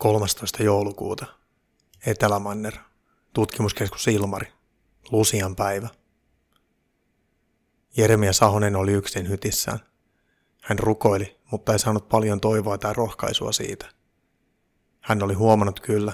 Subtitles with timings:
[0.00, 0.62] 13.
[0.62, 1.26] joulukuuta.
[2.06, 2.74] Etelämanner.
[3.32, 4.52] Tutkimuskeskus Ilmari.
[5.10, 5.88] Lusian päivä.
[7.96, 9.78] Jeremia Sahonen oli yksin hytissään.
[10.62, 13.86] Hän rukoili, mutta ei saanut paljon toivoa tai rohkaisua siitä.
[15.00, 16.12] Hän oli huomannut kyllä,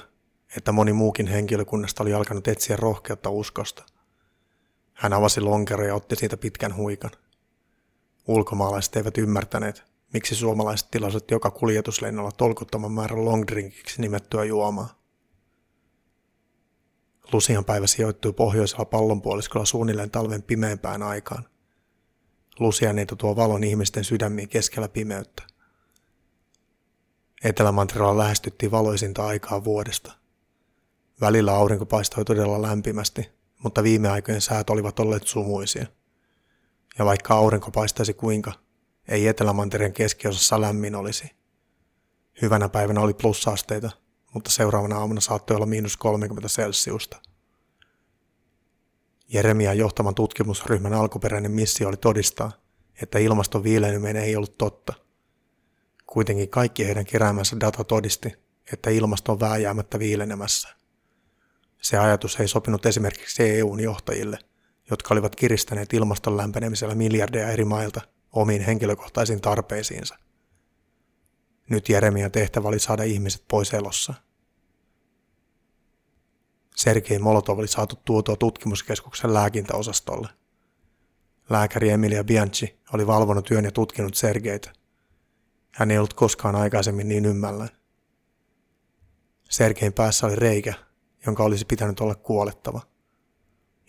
[0.57, 3.87] että moni muukin henkilökunnasta oli alkanut etsiä rohkeutta uskosta.
[4.95, 7.11] Hän avasi lonkero ja otti siitä pitkän huikan.
[8.29, 15.03] Ulkomaalaiset eivät ymmärtäneet, miksi suomalaiset tilasivat joka kuljetuslennolla tolkuttoman määrän longdrinkiksi nimettyä juomaa.
[17.33, 21.45] Lusian päivä sijoittui pohjoisella pallonpuoliskolla suunnilleen talven pimeämpään aikaan.
[22.59, 25.43] Lusianeito tuo valon ihmisten sydämiin keskellä pimeyttä.
[27.45, 30.13] Etelämantereella lähestyttiin valoisinta aikaa vuodesta.
[31.21, 33.31] Välillä aurinko paistoi todella lämpimästi,
[33.63, 35.87] mutta viime aikojen säät olivat olleet sumuisia.
[36.99, 38.53] Ja vaikka aurinko paistaisi kuinka,
[39.09, 41.31] ei Etelämantereen keskiosassa lämmin olisi.
[42.43, 43.91] Hyvänä päivänä oli plussaasteita,
[44.35, 47.21] mutta seuraavana aamuna saattoi olla miinus 30 celsiusta.
[49.29, 52.53] Jeremia johtaman tutkimusryhmän alkuperäinen missio oli todistaa,
[53.03, 54.95] että ilmaston viilenyminen ei ollut totta.
[56.07, 58.33] Kuitenkin kaikki heidän keräämänsä data todisti,
[58.73, 60.69] että ilmasto on vääjäämättä viilenemässä.
[61.83, 64.39] Se ajatus ei sopinut esimerkiksi EUn johtajille,
[64.91, 68.01] jotka olivat kiristäneet ilmaston lämpenemisellä miljardeja eri mailta
[68.37, 70.19] omiin henkilökohtaisiin tarpeisiinsa.
[71.71, 74.15] Nyt Jeremian tehtävä oli saada ihmiset pois elossa.
[76.77, 80.29] Sergei Molotov oli saatu tuotua tutkimuskeskuksen lääkintäosastolle.
[81.51, 84.73] Lääkäri Emilia Bianchi oli valvonut työn ja tutkinut Sergeitä.
[85.73, 87.71] Hän ei ollut koskaan aikaisemmin niin ymmällään.
[89.51, 90.75] Sergein päässä oli reikä,
[91.27, 92.81] jonka olisi pitänyt olla kuolettava.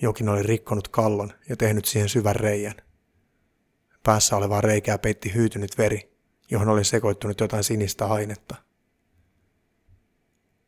[0.01, 2.75] Jokin oli rikkonut kallon ja tehnyt siihen syvän reijän.
[4.07, 6.17] Päässä olevaa reikää peitti hyytynyt veri,
[6.51, 8.55] johon oli sekoittunut jotain sinistä ainetta.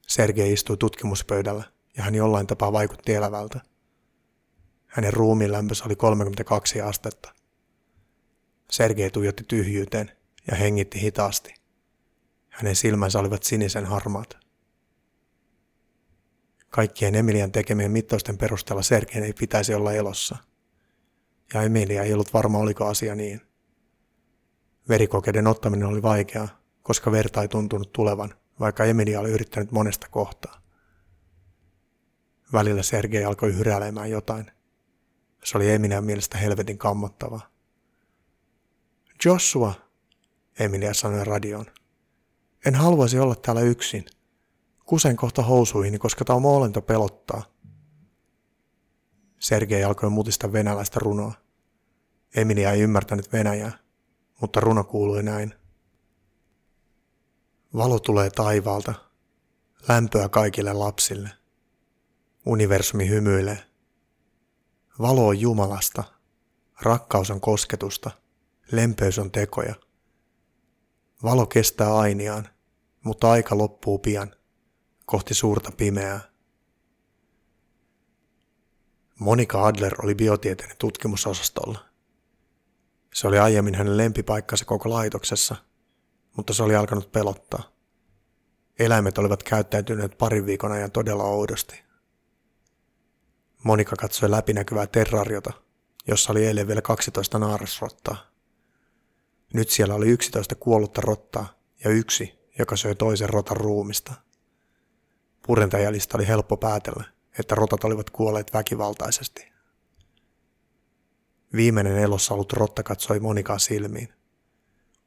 [0.08, 1.64] Sergei istui tutkimuspöydällä
[1.98, 3.62] ja hän jollain tapaa vaikutti elävältä.
[4.86, 7.34] Hänen ruumiin lämpössä oli 32 astetta.
[8.72, 10.12] Sergei tuijotti tyhjyyteen
[10.52, 11.54] ja hengitti hitaasti.
[12.50, 14.38] Hänen silmänsä olivat sinisen harmaat.
[16.70, 20.49] Kaikkien Emilian tekemien mittausten perusteella Sergeen ei pitäisi olla elossa.
[21.54, 23.42] Ja Emilia ei ollut varma, oliko asia niin.
[24.90, 26.48] Verikokeiden ottaminen oli vaikeaa,
[26.84, 30.62] koska verta ei tuntunut tulevan, vaikka Emilia oli yrittänyt monesta kohtaa.
[32.54, 34.52] Välillä Sergei alkoi hyräilemään jotain.
[35.44, 37.50] Se oli Emilian mielestä helvetin kammottavaa.
[39.26, 39.74] Joshua,
[40.60, 41.66] Emilia sanoi radioon.
[42.66, 44.06] En haluaisi olla täällä yksin.
[44.86, 47.44] Kusen kohta housuihin, koska tämä olento pelottaa.
[49.40, 51.34] Sergei alkoi mutista venäläistä runoa.
[52.36, 53.72] Emilia ei ymmärtänyt venäjää,
[54.42, 55.54] mutta runo kuului näin.
[57.76, 58.94] Valo tulee taivaalta,
[59.88, 61.30] lämpöä kaikille lapsille.
[62.46, 63.64] Universumi hymyilee.
[65.00, 66.04] Valo on Jumalasta,
[66.82, 68.12] rakkaus on kosketusta,
[68.72, 69.76] lempeys on tekoja.
[71.24, 72.50] Valo kestää ainiaan,
[73.04, 74.36] mutta aika loppuu pian,
[75.06, 76.29] kohti suurta pimeää.
[79.20, 81.80] Monika Adler oli biotieteiden tutkimusosastolla.
[83.14, 85.56] Se oli aiemmin hänen lempipaikkansa koko laitoksessa,
[86.38, 87.64] mutta se oli alkanut pelottaa.
[88.80, 91.84] Eläimet olivat käyttäytyneet parin viikon ajan todella oudosti.
[93.64, 95.54] Monika katsoi läpinäkyvää terrariota,
[96.08, 98.18] jossa oli eilen vielä 12 naarasrottaa.
[99.54, 104.14] Nyt siellä oli 11 kuollutta rottaa ja yksi, joka söi toisen rotan ruumista.
[105.48, 107.04] Purentajalista oli helppo päätellä,
[107.40, 109.52] että rotat olivat kuolleet väkivaltaisesti.
[111.56, 114.14] Viimeinen elossa ollut rotta katsoi Monikaa silmiin.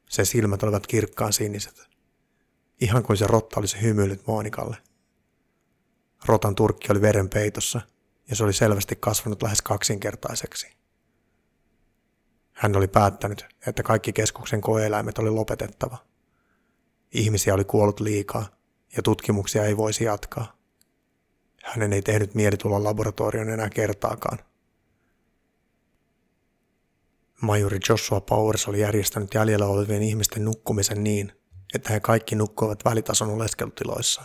[0.09, 1.89] Se silmät olivat kirkkaan siniset.
[2.81, 4.77] Ihan kuin se rotta olisi hymyillyt Monikalle.
[6.25, 7.81] Rotan turkki oli veren peitossa–
[8.29, 10.67] ja se oli selvästi kasvanut lähes kaksinkertaiseksi.
[12.51, 15.97] Hän oli päättänyt, että kaikki keskuksen koeeläimet oli lopetettava.
[17.11, 18.45] Ihmisiä oli kuollut liikaa
[18.95, 20.57] ja tutkimuksia ei voisi jatkaa.
[21.63, 24.39] Hänen ei tehnyt mieli tulla laboratorioon enää kertaakaan.
[27.41, 31.31] Majuri Joshua Powers oli järjestänyt jäljellä olevien ihmisten nukkumisen niin,
[31.75, 34.23] että he kaikki nukkuivat välitason oleskelutiloissa.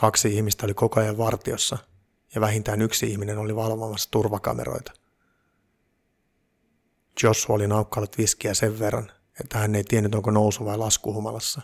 [0.00, 1.78] Kaksi ihmistä oli koko ajan vartiossa–
[2.34, 4.92] ja vähintään yksi ihminen oli valvomassa turvakameroita.
[7.22, 11.62] Joshua oli naukkaillut viskiä sen verran, että hän ei tiennyt onko nousu vai lasku humalassa.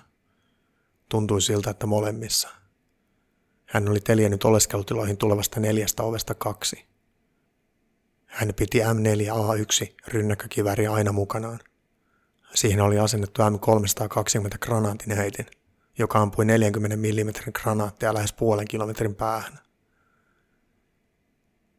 [1.09, 2.49] Tuntui siltä, että molemmissa.
[3.67, 6.87] Hän oli teljennyt oleskelutiloihin tulevasta neljästä ovesta kaksi.
[8.27, 11.59] Hän piti M4A1 rynnäkkökiväri aina mukanaan.
[12.55, 15.47] Siihen oli asennettu M320 granaatinheitin,
[15.99, 19.59] joka ampui 40 mm granaattia lähes puolen kilometrin päähän.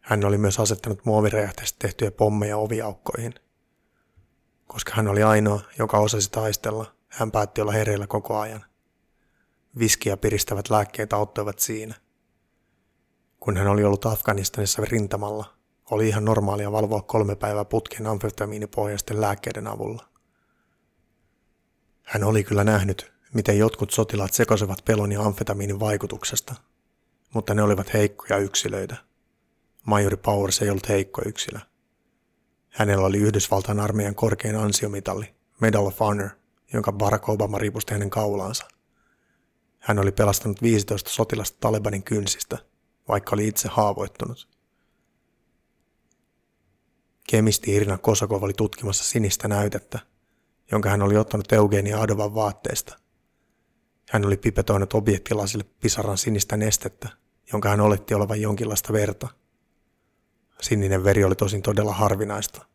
[0.01, 3.33] Hän oli myös asettanut muoviräjähteistä tehtyjä pommeja oviaukkoihin.
[4.67, 8.65] Koska hän oli ainoa, joka osasi taistella, hän päätti olla hereillä koko ajan.
[9.79, 11.95] Viskiä piristävät lääkkeet auttoivat siinä.
[13.39, 15.57] Kun hän oli ollut Afganistanissa rintamalla,
[15.91, 20.07] oli ihan normaalia valvoa kolme päivää putken amfetamiinipohjaisten lääkkeiden avulla.
[22.03, 26.55] Hän oli kyllä nähnyt, miten jotkut sotilaat sekosivat pelon ja amfetamiinin vaikutuksesta,
[27.33, 28.95] mutta ne olivat heikkoja yksilöitä.
[29.85, 31.59] Majori Powers ei ollut heikko yksilö.
[32.69, 36.29] Hänellä oli Yhdysvaltain armeijan korkein ansiomitalli, Medal of Honor,
[36.73, 38.67] jonka Barack Obama ripusti hänen kaulaansa.
[39.87, 42.57] Hän oli pelastanut 15 sotilasta Talibanin kynsistä,
[43.07, 44.49] vaikka oli itse haavoittunut.
[47.29, 49.99] Kemisti Irina Kosakov oli tutkimassa sinistä näytettä,
[50.71, 52.99] jonka hän oli ottanut Eugenia Adovan vaatteesta.
[54.09, 57.09] Hän oli pipetoinut objektilasille pisaran sinistä nestettä,
[57.53, 59.27] jonka hän oletti olevan jonkinlaista verta.
[60.61, 62.65] Sininen veri oli tosin todella harvinaista.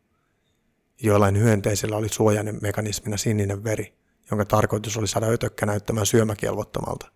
[1.03, 4.02] Joillain hyönteisillä oli suojainen mekanismina sininen veri,
[4.33, 7.13] jonka tarkoitus oli saada ötökkä näyttämään syömäkelvottomalta.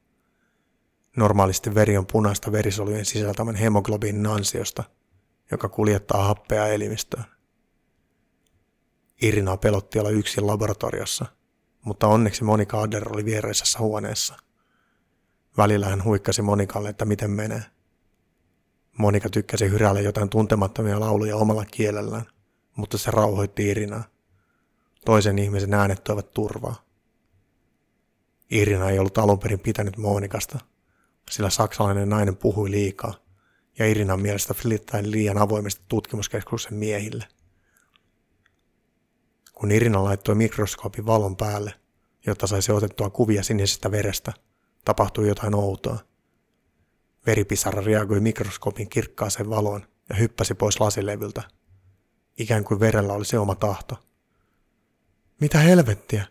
[1.17, 4.85] Normaalisti veri on punaista verisolujen sisältämän hemoglobiinin ansiosta,
[5.51, 7.25] joka kuljettaa happea elimistöön.
[9.23, 11.27] Irina pelotti olla yksin laboratoriossa,
[11.85, 14.37] mutta onneksi Monika Adder oli viereisessä huoneessa.
[15.57, 17.63] Välillä hän huikkasi Monikalle, että miten menee.
[18.99, 22.27] Monika tykkäsi hyräillä jotain tuntemattomia lauluja omalla kielellään,
[22.77, 24.05] mutta se rauhoitti Irinaa.
[25.05, 26.86] Toisen ihmisen äänet toivat turvaa.
[28.51, 30.59] Irina ei ollut alun perin pitänyt Monikasta,
[31.31, 33.15] sillä saksalainen nainen puhui liikaa,
[33.79, 37.29] ja Irinan mielestä flirttaili liian avoimesti tutkimuskeskuksen miehille.
[39.53, 41.75] Kun Irina laittoi mikroskoopin valon päälle,
[42.27, 44.33] jotta saisi otettua kuvia sinisestä verestä,
[44.85, 45.99] tapahtui jotain outoa.
[47.27, 51.43] Veripisara reagoi mikroskoopin kirkkaaseen valoon ja hyppäsi pois lasilevyltä.
[52.39, 53.99] Ikään kuin verellä oli se oma tahto.
[55.41, 56.27] Mitä helvettiä?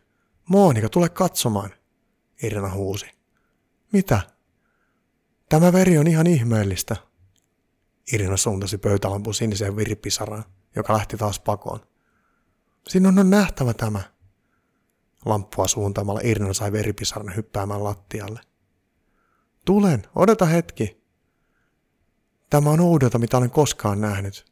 [0.46, 1.70] Monika, tule katsomaan,
[2.44, 3.06] Irina huusi.
[3.92, 4.22] Mitä?
[5.50, 6.96] Tämä veri on ihan ihmeellistä.
[8.14, 10.44] Irina suuntasi pöytälampun siniseen viripisaraan,
[10.76, 11.80] joka lähti taas pakoon.
[12.88, 14.02] Sinun on nähtävä tämä.
[15.26, 18.40] Lamppua suuntaamalla Irina sai veripisaran hyppäämään lattialle.
[19.66, 21.06] Tulen, odota hetki.
[22.50, 24.46] Tämä on oudelta, mitä olen koskaan nähnyt.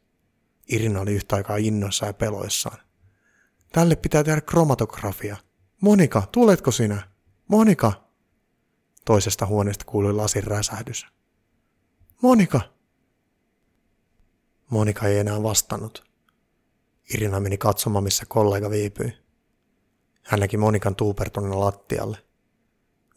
[0.68, 2.78] Irina oli yhtä aikaa innoissa ja peloissaan.
[3.72, 5.36] Tälle pitää tehdä kromatografia.
[5.80, 7.13] Monika, tuletko sinä?
[7.48, 7.92] Monika!
[9.04, 11.06] Toisesta huoneesta kuului lasin räsähdys.
[12.22, 12.60] Monika!
[14.70, 16.04] Monika ei enää vastannut.
[17.14, 19.12] Irina meni katsomaan, missä kollega viipyi.
[20.22, 22.18] Hän näki Monikan tuupertuneen lattialle.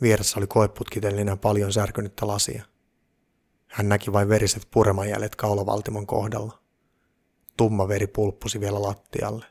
[0.01, 2.63] Vieressä oli koeputkitellinä paljon särkynyttä lasia.
[3.67, 6.59] Hän näki vain veriset puremanjäljet kaulavaltimon kohdalla.
[7.57, 9.45] Tumma veri pulppusi vielä lattialle.